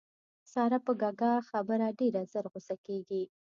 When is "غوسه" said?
2.51-2.75